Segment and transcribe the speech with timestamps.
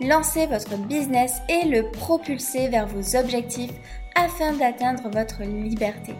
[0.00, 3.72] lancer votre business et le propulser vers vos objectifs
[4.14, 6.14] afin d'atteindre votre liberté.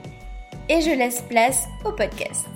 [0.69, 2.47] Et je laisse place au podcast.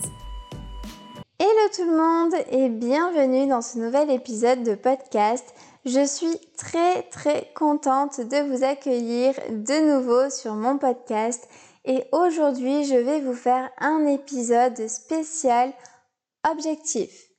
[1.39, 5.55] Hello tout le monde et bienvenue dans ce nouvel épisode de podcast.
[5.85, 11.49] Je suis très très contente de vous accueillir de nouveau sur mon podcast
[11.85, 15.73] et aujourd'hui je vais vous faire un épisode spécial
[16.49, 17.34] objectif.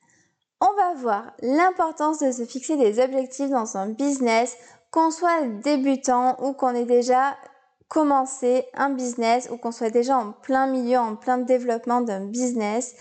[0.67, 4.57] On va voir l'importance de se fixer des objectifs dans un business,
[4.89, 7.37] qu'on soit débutant ou qu'on ait déjà
[7.87, 12.95] commencé un business ou qu'on soit déjà en plein milieu, en plein développement d'un business,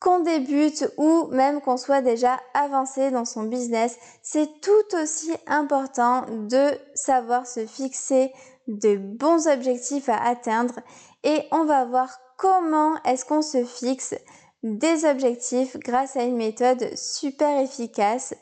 [0.00, 6.24] qu'on débute ou même qu'on soit déjà avancé dans son business, c'est tout aussi important
[6.30, 8.32] de savoir se fixer
[8.66, 10.80] de bons objectifs à atteindre.
[11.22, 14.14] Et on va voir comment est-ce qu'on se fixe
[14.64, 18.34] des objectifs grâce à une méthode super efficace.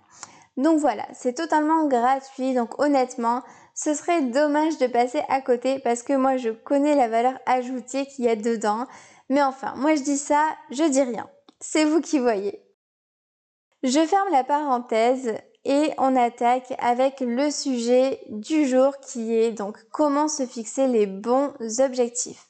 [0.57, 2.55] Donc voilà, c'est totalement gratuit.
[2.55, 3.43] Donc honnêtement,
[3.75, 8.07] ce serait dommage de passer à côté parce que moi, je connais la valeur ajoutée
[8.07, 8.87] qu'il y a dedans.
[9.29, 11.31] Mais enfin, moi, je dis ça, je dis rien.
[11.61, 12.61] C'est vous qui voyez.
[13.85, 19.79] Je ferme la parenthèse et on attaque avec le sujet du jour qui est donc
[19.91, 22.47] comment se fixer les bons objectifs.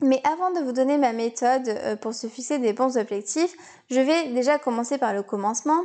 [0.00, 3.54] Mais avant de vous donner ma méthode euh, pour se fixer des bons objectifs,
[3.90, 5.82] je vais déjà commencer par le commencement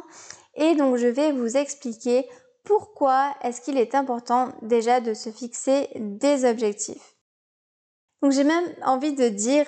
[0.55, 2.27] et donc je vais vous expliquer
[2.63, 7.15] pourquoi est-ce qu'il est important déjà de se fixer des objectifs.
[8.21, 9.65] Donc j'ai même envie de dire,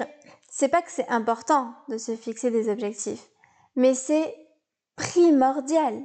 [0.49, 3.29] c'est pas que c'est important de se fixer des objectifs,
[3.75, 4.35] mais c'est
[4.97, 6.03] primordial.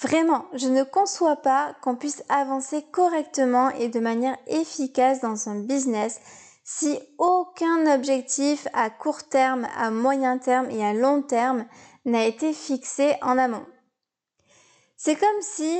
[0.00, 5.60] Vraiment, je ne conçois pas qu'on puisse avancer correctement et de manière efficace dans un
[5.60, 6.20] business
[6.64, 11.66] si aucun objectif à court terme, à moyen terme et à long terme
[12.06, 13.66] n'a été fixé en amont.
[14.96, 15.78] C'est comme si,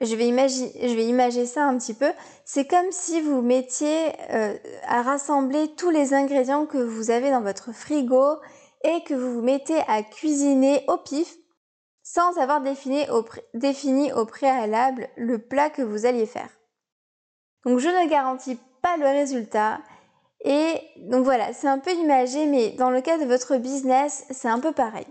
[0.00, 2.12] je vais, imaginer, je vais imaginer ça un petit peu,
[2.44, 4.56] c'est comme si vous mettiez euh,
[4.86, 8.36] à rassembler tous les ingrédients que vous avez dans votre frigo
[8.84, 11.36] et que vous vous mettez à cuisiner au pif
[12.06, 16.50] sans avoir défini au, préalable le plat que vous alliez faire.
[17.64, 19.80] Donc je ne garantis pas le résultat.
[20.44, 24.46] Et donc voilà, c'est un peu imagé, mais dans le cas de votre business, c'est
[24.46, 25.08] un peu pareil.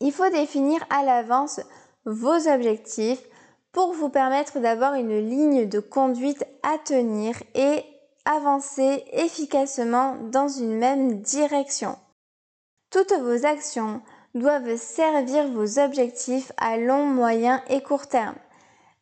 [0.00, 1.60] Il faut définir à l'avance
[2.04, 3.22] vos objectifs
[3.72, 7.82] pour vous permettre d'avoir une ligne de conduite à tenir et
[8.26, 11.96] avancer efficacement dans une même direction.
[12.90, 14.02] Toutes vos actions,
[14.38, 18.36] doivent servir vos objectifs à long, moyen et court terme.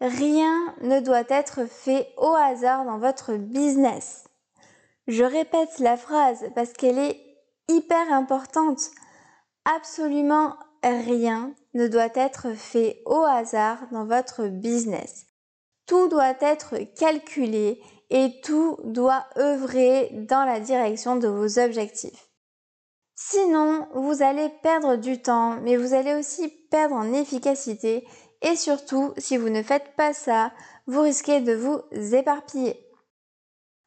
[0.00, 4.24] Rien ne doit être fait au hasard dans votre business.
[5.06, 7.20] Je répète la phrase parce qu'elle est
[7.68, 8.90] hyper importante.
[9.64, 15.26] Absolument rien ne doit être fait au hasard dans votre business.
[15.86, 22.28] Tout doit être calculé et tout doit œuvrer dans la direction de vos objectifs.
[23.16, 28.06] Sinon, vous allez perdre du temps, mais vous allez aussi perdre en efficacité
[28.42, 30.52] et surtout, si vous ne faites pas ça,
[30.86, 31.80] vous risquez de vous
[32.14, 32.84] éparpiller.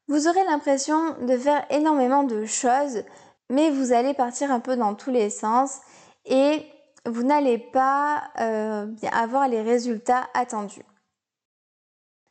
[0.08, 3.04] Vous aurez l'impression de faire énormément de choses,
[3.50, 5.78] mais vous allez partir un peu dans tous les sens
[6.24, 6.66] et
[7.04, 10.84] vous n'allez pas euh, avoir les résultats attendus.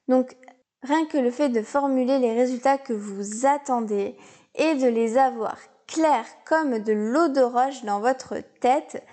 [0.08, 0.36] Donc,
[0.82, 4.18] rien que le fait de formuler les résultats que vous attendez
[4.56, 9.04] et de les avoir clairs comme de l'eau de roche dans votre tête,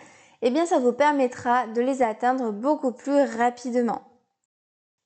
[0.42, 4.02] eh bien, ça vous permettra de les atteindre beaucoup plus rapidement.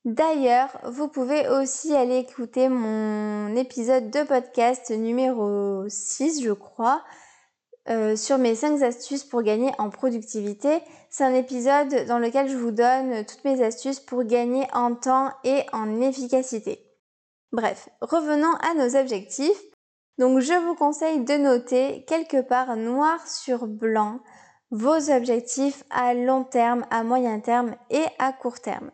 [0.05, 7.03] D'ailleurs, vous pouvez aussi aller écouter mon épisode de podcast numéro 6, je crois,
[7.89, 10.79] euh, sur mes 5 astuces pour gagner en productivité.
[11.09, 15.31] C'est un épisode dans lequel je vous donne toutes mes astuces pour gagner en temps
[15.43, 16.85] et en efficacité.
[17.51, 19.61] Bref, revenons à nos objectifs.
[20.19, 24.19] Donc je vous conseille de noter quelque part noir sur blanc
[24.69, 28.91] vos objectifs à long terme, à moyen terme et à court terme.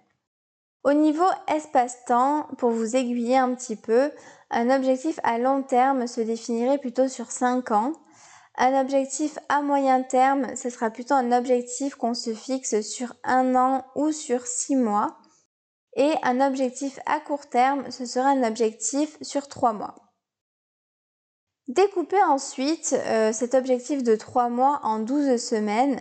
[0.83, 4.11] Au niveau espace-temps, pour vous aiguiller un petit peu,
[4.51, 7.93] un objectif à long terme se définirait plutôt sur 5 ans.
[8.59, 13.55] Un objectif à moyen terme, ce sera plutôt un objectif qu'on se fixe sur un
[13.55, 15.17] an ou sur 6 mois.
[15.95, 20.04] Et un objectif à court terme, ce sera un objectif sur 3 mois.
[21.67, 25.99] Découpez ensuite euh, cet objectif de 3 mois en 12 semaines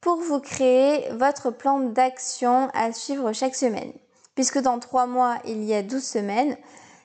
[0.00, 3.92] pour vous créer votre plan d'action à suivre chaque semaine
[4.40, 6.56] puisque dans 3 mois, il y a 12 semaines.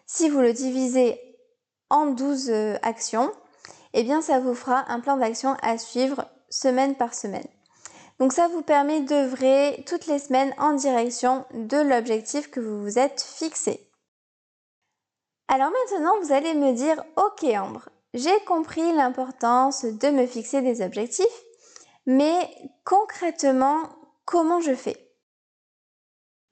[0.05, 1.19] Si vous le divisez
[1.89, 3.29] en 12 euh, actions,
[3.93, 7.47] eh bien ça vous fera un plan d'action à suivre semaine par semaine.
[8.19, 12.97] Donc ça vous permet d'œuvrer toutes les semaines en direction de l'objectif que vous vous
[12.97, 13.89] êtes fixé.
[15.49, 20.81] Alors maintenant, vous allez me dire, ok Ambre, j'ai compris l'importance de me fixer des
[20.81, 21.25] objectifs,
[22.05, 22.49] mais
[22.85, 23.89] concrètement,
[24.23, 24.97] comment je fais?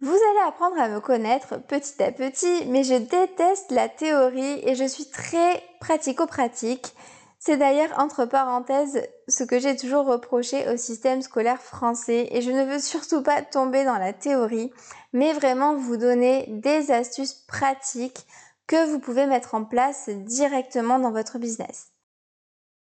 [0.02, 4.76] Vous allez apprendre à me connaître petit à petit, mais je déteste la théorie et
[4.76, 6.94] je suis très pratico-pratique.
[7.40, 12.52] C'est d'ailleurs entre parenthèses ce que j'ai toujours reproché au système scolaire français et je
[12.52, 14.72] ne veux surtout pas tomber dans la théorie,
[15.14, 18.26] mais vraiment vous donner des astuces pratiques
[18.74, 21.92] que vous pouvez mettre en place directement dans votre business.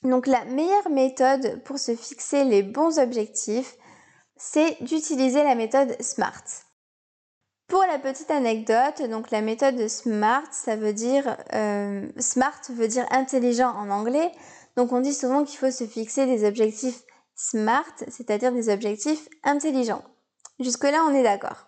[0.03, 3.77] Donc la meilleure méthode pour se fixer les bons objectifs,
[4.35, 6.43] c'est d'utiliser la méthode SMART.
[7.69, 13.07] Pour la petite anecdote, donc la méthode SMART, ça veut dire euh, SMART veut dire
[13.11, 14.33] intelligent en anglais.
[14.79, 17.03] Donc on dit souvent qu'il faut se fixer des objectifs
[17.35, 20.05] SMART, c'est-à-dire des objectifs intelligents.
[20.61, 21.67] Jusque là, on est d'accord.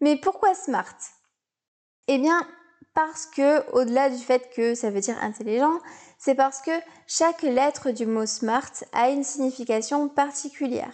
[0.00, 0.98] Mais pourquoi SMART?
[2.08, 2.44] Eh bien,
[2.98, 5.78] parce que au-delà du fait que ça veut dire intelligent,
[6.18, 6.72] c'est parce que
[7.06, 10.90] chaque lettre du mot SMART a une signification particulière.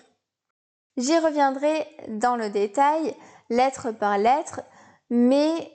[0.99, 3.17] J'y reviendrai dans le détail,
[3.49, 4.61] lettre par lettre,
[5.09, 5.73] mais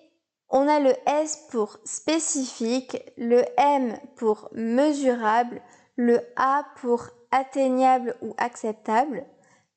[0.50, 5.63] on a le S pour spécifique, le M pour mesurable,
[5.95, 9.25] le A pour atteignable ou acceptable,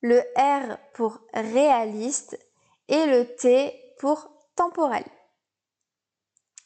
[0.03, 2.39] le R pour réaliste
[2.89, 5.05] et le T pour temporel.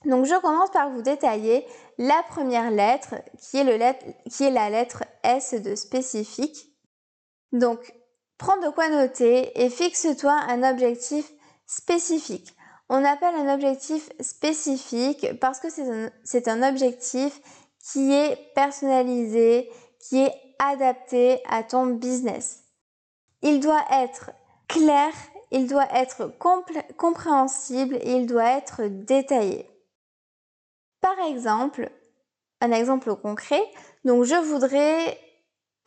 [0.07, 1.67] Donc je commence par vous détailler
[1.99, 6.73] la première lettre qui est, la lettre S de spécifique.
[7.53, 7.93] Donc
[8.39, 11.33] Prends de quoi noter et fixe-toi un objectif
[11.67, 12.55] spécifique.
[12.89, 17.41] On appelle un objectif spécifique parce que c'est un, objectif
[17.81, 22.65] qui est personnalisé, qui est adapté à ton business.
[23.43, 24.31] Il doit être
[24.69, 25.13] clair,
[25.51, 26.31] il doit être
[26.97, 29.69] compréhensible il doit être détaillé.
[31.07, 31.89] Par exemple,
[32.61, 33.63] un exemple concret,
[34.05, 35.17] donc je voudrais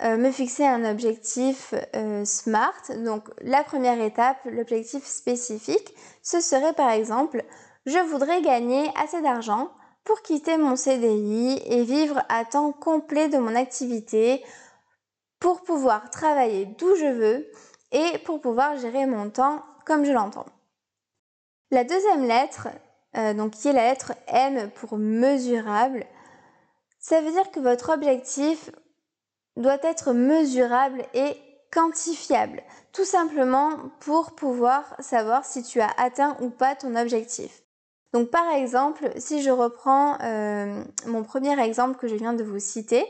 [0.01, 2.83] euh, me fixer un objectif euh, SMART.
[3.03, 7.43] Donc la première étape, l'objectif spécifique, ce serait par exemple,
[7.85, 9.71] je voudrais gagner assez d'argent
[10.05, 14.41] pour quitter mon CDI et vivre à temps complet de mon activité
[15.41, 17.51] pour pouvoir travailler d'où je veux
[17.91, 20.45] et pour pouvoir gérer mon temps comme je l'entends.
[21.71, 22.69] La deuxième lettre,
[23.17, 26.05] euh, donc qui est la lettre M pour mesurable,
[26.99, 28.69] ça veut dire que votre objectif
[29.55, 31.37] doit être mesurable et
[31.71, 32.61] quantifiable,
[32.93, 37.63] tout simplement pour pouvoir savoir si tu as atteint ou pas ton objectif.
[38.13, 42.59] Donc par exemple, si je reprends euh, mon premier exemple que je viens de vous
[42.59, 43.05] citer,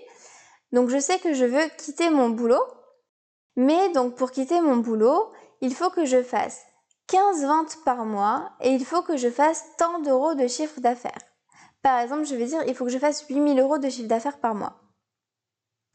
[0.72, 2.64] donc je sais que je veux quitter mon boulot,
[3.56, 6.66] Mais donc pour quitter mon boulot, il faut que je fasse
[7.10, 11.18] 15 ventes par mois et il faut que je fasse tant d'euros de chiffre d'affaires.
[11.82, 14.38] Par exemple, je vais dire, il faut que je fasse 8000 euros de chiffre d'affaires
[14.38, 14.80] par mois.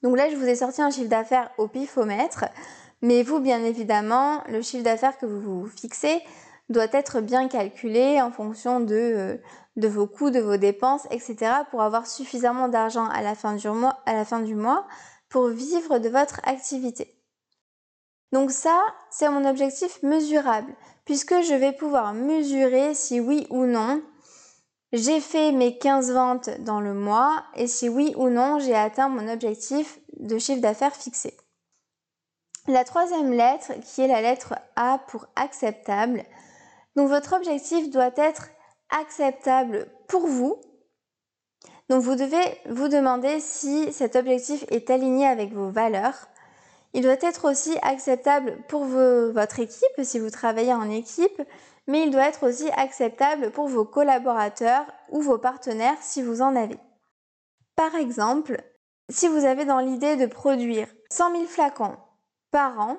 [0.02, 2.46] Donc là, je vous ai sorti un chiffre d'affaires au pifomètre,
[3.00, 6.20] mais vous, bien évidemment, le chiffre d'affaires que vous vous fixez
[6.68, 11.36] doit être bien calculé en fonction de, euh, vos coûts, de vos dépenses, etc.
[11.70, 14.86] pour avoir suffisamment d'argent à la fin du mois
[15.28, 17.14] pour vivre de votre activité.
[18.32, 24.02] Donc ça, c'est mon objectif mesurable, puisque je vais pouvoir mesurer si oui ou non
[24.96, 29.08] j'ai fait mes 15 ventes dans le mois et si oui ou non j'ai atteint
[29.08, 31.36] mon objectif de chiffre d'affaires fixé.
[32.68, 36.22] La troisième lettre, qui est la lettre A pour acceptable.
[36.94, 38.50] Donc votre objectif doit être
[38.88, 40.60] acceptable pour vous.
[41.88, 46.28] Donc vous devez vous demander si cet objectif est aligné avec vos valeurs.
[46.94, 51.42] Il doit être aussi acceptable pour votre équipe si vous travaillez en équipe,
[51.88, 56.54] mais il doit être aussi acceptable pour vos collaborateurs ou vos partenaires si vous en
[56.54, 56.78] avez.
[57.74, 58.62] Par exemple,
[59.10, 61.96] si vous avez dans l'idée de produire 100 000 flacons
[62.52, 62.96] par an,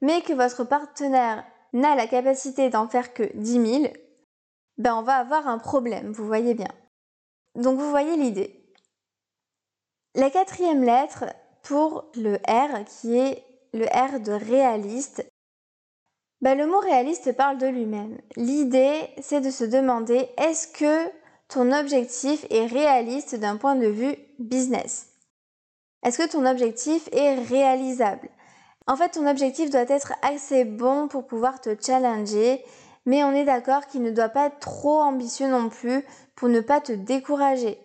[0.00, 3.92] mais que votre partenaire n'a la capacité d'en faire que 10 000,
[4.78, 6.72] ben on va avoir un problème, vous voyez bien.
[7.54, 8.68] Donc vous voyez l'idée.
[10.16, 11.24] La quatrième lettre
[11.66, 13.42] pour le R, qui est
[13.72, 15.26] le R de réaliste,
[16.40, 18.18] ben le mot réaliste parle de lui-même.
[18.36, 21.10] L'idée, c'est de se demander est-ce que
[21.48, 25.08] ton objectif est réaliste d'un point de vue business?
[26.02, 28.28] Est-ce que ton objectif est réalisable?
[28.86, 32.62] En fait, ton objectif doit être assez bon pour pouvoir te challenger
[33.06, 36.04] mais on est d'accord qu'il ne doit pas être trop ambitieux non plus
[36.34, 37.78] pour ne pas te décourager.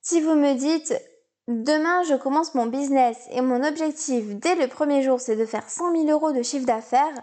[0.00, 0.94] Si vous me dites
[1.48, 5.68] demain je commence mon business et mon objectif dès le premier jour c'est de faire
[5.68, 7.14] 100 000 euros de chiffre d'affaires,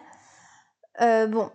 [1.02, 1.50] euh, bon,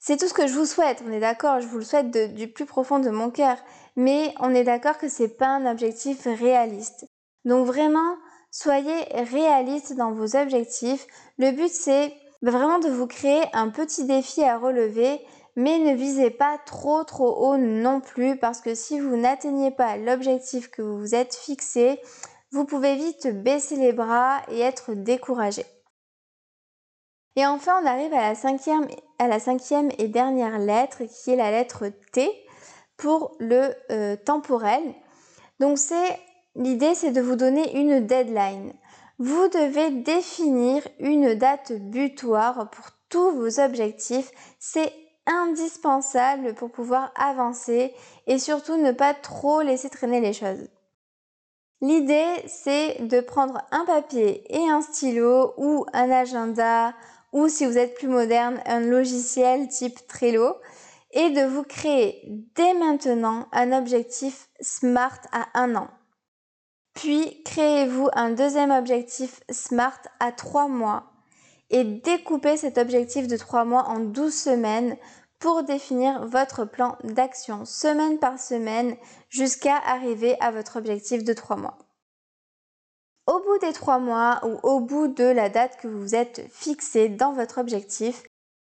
[0.00, 2.48] c'est tout ce que je vous souhaite, on est d'accord, je vous le souhaite du
[2.48, 3.56] plus profond de mon cœur,
[3.96, 7.06] mais on est d'accord que c'est pas un objectif réaliste.
[7.44, 8.16] Donc vraiment,
[8.50, 11.06] soyez réaliste dans vos objectifs.
[11.38, 12.12] Le but c'est
[12.42, 15.20] vraiment de vous créer un petit défi à relever,
[15.56, 19.96] mais ne visez pas trop trop haut non plus parce que si vous n'atteignez pas
[19.96, 22.00] l'objectif que vous vous êtes fixé,
[22.52, 25.64] vous pouvez vite baisser les bras et être découragé.
[27.36, 28.88] Et enfin, on arrive à la cinquième,
[29.18, 32.28] à la cinquième et dernière lettre qui est la lettre T
[32.96, 34.82] pour le euh, temporel.
[35.60, 36.18] Donc c'est
[36.56, 38.72] l'idée, c'est de vous donner une deadline.
[39.18, 44.30] Vous devez définir une date butoir pour tous vos objectifs.
[44.58, 44.92] C'est
[45.26, 47.94] indispensable pour pouvoir avancer
[48.26, 50.68] et surtout ne pas trop laisser traîner les choses.
[51.80, 56.94] L'idée, c'est de prendre un papier et un stylo ou un agenda
[57.32, 60.56] ou si vous êtes plus moderne, un logiciel type Trello
[61.12, 62.22] et de vous créer
[62.54, 65.88] dès maintenant un objectif SMART à un an.
[66.94, 71.09] Puis, créez-vous un deuxième objectif SMART à 3 mois
[71.70, 74.96] et découpez cet objectif de 3 mois en 12 semaines
[75.38, 78.96] pour définir votre plan d'action semaine par semaine
[79.28, 81.78] jusqu'à arriver à votre objectif de 3 mois.
[83.26, 87.08] Au bout des 3 mois ou au bout de la date que vous êtes fixé
[87.08, 88.24] dans votre objectif,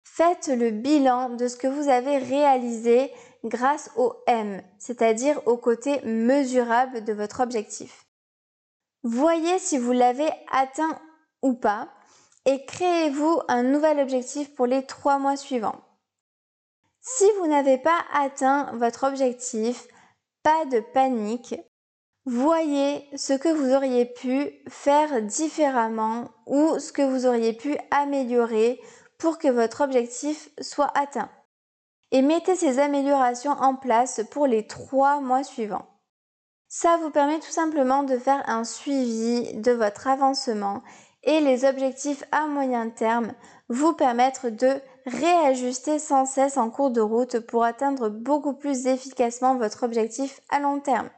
[0.05, 3.11] faites le bilan de ce que vous avez réalisé
[3.45, 8.07] grâce au M, c'est-à-dire au côté mesurable de votre objectif.
[9.03, 11.01] Voyez si vous l'avez atteint
[11.43, 11.89] ou pas
[12.47, 15.81] et créez-vous un nouvel objectif pour les trois mois suivants.
[17.01, 19.87] Si vous n'avez pas atteint votre objectif,
[20.43, 21.55] pas de panique.
[22.27, 28.81] Voyez ce que vous auriez pu faire différemment ou ce que vous auriez pu améliorer
[29.19, 31.31] pour que votre objectif soit atteint.
[32.11, 35.87] Et mettez ces améliorations en place pour les trois mois suivants.
[36.69, 40.83] Ça vous permet tout simplement de faire un suivi de votre avancement
[41.23, 43.33] et les objectifs à moyen terme
[43.69, 49.57] vous permettre de réajuster sans cesse en cours de route pour atteindre beaucoup plus efficacement
[49.57, 51.11] votre objectif à long terme.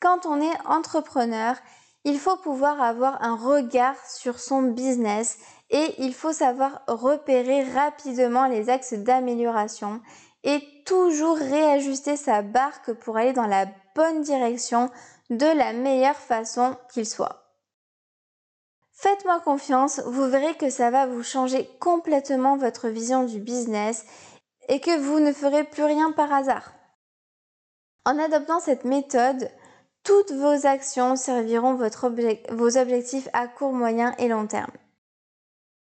[0.00, 1.56] Quand on est entrepreneur,
[2.04, 5.38] il faut pouvoir avoir un regard sur son business
[5.70, 10.02] et il faut savoir repérer rapidement les axes d'amélioration
[10.42, 14.90] et toujours réajuster sa barque pour aller dans la bonne direction
[15.30, 17.43] de la meilleure façon qu'il soit.
[18.96, 24.06] Faites-moi confiance, vous verrez que ça va vous changer complètement votre vision du business
[24.68, 26.72] et que vous ne ferez plus rien par hasard.
[28.04, 29.50] En adoptant cette méthode,
[30.04, 34.70] toutes vos actions serviront vos objectifs à court, moyen et long terme.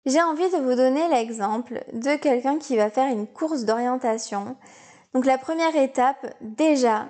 [0.06, 4.58] J'ai envie de vous donner l'exemple de quelqu'un qui va faire une course d'orientation.
[5.14, 7.08] Donc la première étape, déjà,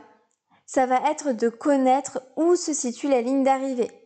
[0.65, 4.02] ça va être de connaître où se situe la ligne d'arrivée.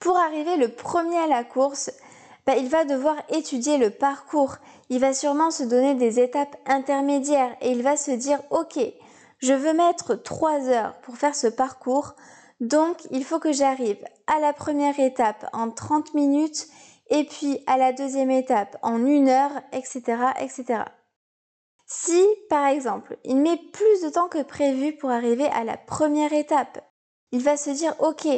[0.00, 1.90] Pour arriver le premier à la course,
[2.46, 4.56] bah, il va devoir étudier le parcours.
[4.88, 8.78] Il va sûrement se donner des étapes intermédiaires et il va se dire, OK,
[9.38, 12.14] je veux mettre trois heures pour faire ce parcours,
[12.60, 16.66] donc il faut que j'arrive à la première étape en 30 minutes
[17.10, 20.02] et puis à la deuxième étape en une heure, etc.,
[20.40, 20.84] etc.
[21.86, 26.32] Si, par exemple, il met plus de temps que prévu pour arriver à la première
[26.32, 26.84] étape,
[27.32, 28.28] il va se dire, OK,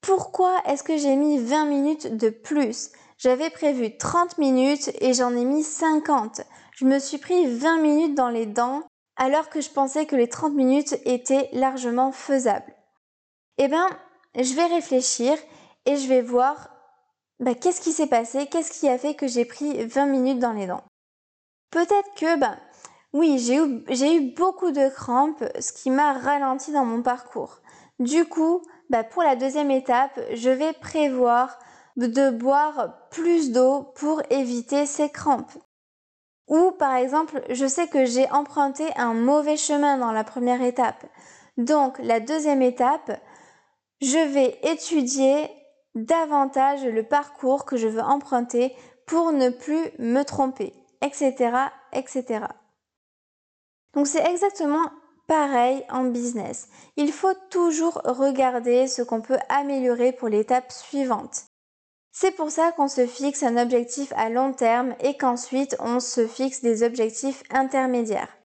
[0.00, 2.90] pourquoi est-ce que j'ai mis 20 minutes de plus?
[3.18, 6.40] J'avais prévu 30 minutes et j'en ai mis 50.
[6.74, 8.82] Je me suis pris 20 minutes dans les dents
[9.16, 12.74] alors que je pensais que les 30 minutes étaient largement faisables.
[13.58, 13.88] Eh bien,
[14.34, 15.36] je vais réfléchir
[15.84, 16.70] et je vais voir
[17.40, 20.52] bah, qu'est-ce qui s'est passé, qu'est-ce qui a fait que j'ai pris 20 minutes dans
[20.52, 20.84] les dents?
[21.70, 22.56] Peut-être que, bah,
[23.12, 27.60] oui, j'ai eu, j'ai eu beaucoup de crampes, ce qui m'a ralenti dans mon parcours.
[27.98, 31.58] Du coup, bah, pour la deuxième étape, je vais prévoir
[31.96, 35.52] de boire plus d'eau pour éviter ces crampes.
[36.48, 41.06] Ou par exemple, je sais que j'ai emprunté un mauvais chemin dans la première étape.
[41.56, 43.12] Donc la deuxième étape,
[44.00, 45.48] je vais étudier
[45.94, 48.74] davantage le parcours que je veux emprunter
[49.06, 51.52] pour ne plus me tromper, etc.,
[51.92, 52.46] etc.
[53.94, 54.90] Donc c'est exactement
[55.30, 56.66] pareil en business.
[56.96, 61.44] Il faut toujours regarder ce qu'on peut améliorer pour l'étape suivante.
[62.10, 66.26] C'est pour ça qu'on se fixe un objectif à long terme et qu'ensuite on se
[66.26, 68.36] fixe des objectifs intermédiaires.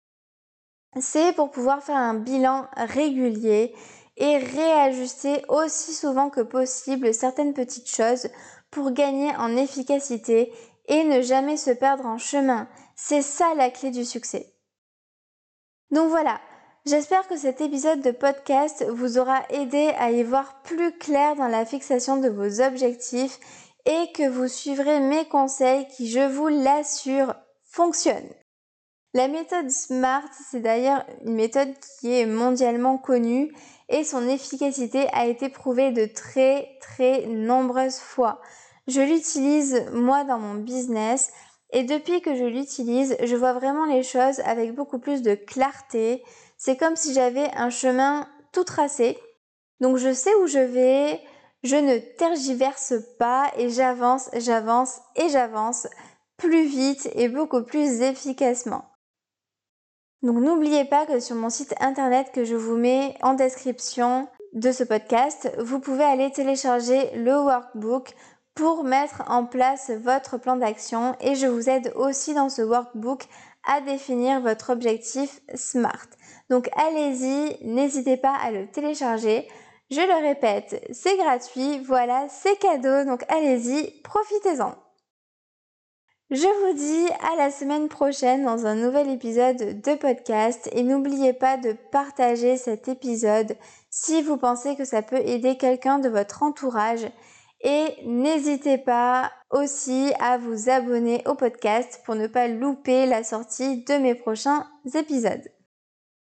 [1.01, 3.73] C'est pour pouvoir faire un bilan régulier
[4.17, 8.29] et réajuster aussi souvent que possible certaines petites choses
[8.69, 10.53] pour gagner en efficacité
[10.87, 12.67] et ne jamais se perdre en chemin.
[12.95, 14.53] C'est ça la clé du succès.
[15.89, 16.39] Donc voilà,
[16.85, 21.47] j'espère que cet épisode de podcast vous aura aidé à y voir plus clair dans
[21.47, 23.39] la fixation de vos objectifs
[23.85, 28.33] et que vous suivrez mes conseils qui, je vous l'assure, fonctionnent.
[29.13, 33.53] La méthode SMART, c'est d'ailleurs une méthode qui est mondialement connue
[33.89, 38.41] et son efficacité a été prouvée de très très nombreuses fois.
[38.87, 41.31] Je l'utilise moi dans mon business
[41.71, 46.23] et depuis que je l'utilise, je vois vraiment les choses avec beaucoup plus de clarté.
[46.57, 49.17] C'est comme si j'avais un chemin tout tracé.
[49.81, 51.19] Donc je sais où je vais,
[51.63, 55.87] je ne tergiverse pas et j'avance, j'avance et j'avance
[56.37, 58.85] plus vite et beaucoup plus efficacement.
[60.21, 64.71] Donc n'oubliez pas que sur mon site internet que je vous mets en description de
[64.71, 68.15] ce podcast, vous pouvez aller télécharger le workbook
[68.55, 73.27] pour mettre en place votre plan d'action et je vous aide aussi dans ce workbook
[73.67, 76.07] à définir votre objectif SMART.
[76.49, 79.47] Donc allez-y, n'hésitez pas à le télécharger.
[79.91, 84.75] Je le répète, c'est gratuit, voilà, c'est cadeau, donc allez-y, profitez-en.
[86.31, 91.33] Je vous dis à la semaine prochaine dans un nouvel épisode de podcast et n'oubliez
[91.33, 93.55] pas de partager cet épisode
[93.91, 97.07] si vous pensez que ça peut aider quelqu'un de votre entourage
[97.61, 103.83] et n'hésitez pas aussi à vous abonner au podcast pour ne pas louper la sortie
[103.83, 105.47] de mes prochains épisodes.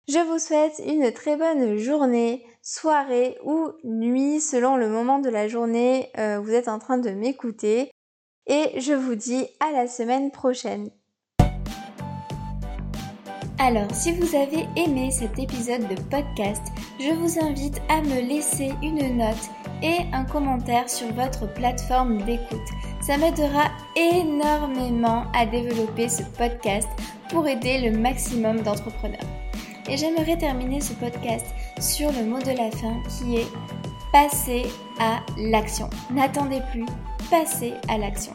[0.06, 5.48] Je vous souhaite une très bonne journée, soirée ou nuit selon le moment de la
[5.48, 7.90] journée où euh, vous êtes en train de m'écouter.
[8.46, 10.90] Et je vous dis à la semaine prochaine.
[13.58, 16.62] Alors, si vous avez aimé cet épisode de podcast,
[17.00, 19.48] je vous invite à me laisser une note
[19.82, 22.60] et un commentaire sur votre plateforme d'écoute.
[23.00, 26.88] Ça m'aidera énormément à développer ce podcast
[27.30, 29.30] pour aider le maximum d'entrepreneurs.
[29.88, 31.46] Et j'aimerais terminer ce podcast
[31.78, 33.46] sur le mot de la fin qui est
[34.12, 34.64] passer
[34.98, 35.90] à l'action.
[36.10, 36.86] N'attendez plus,
[37.30, 38.32] passez à l'action.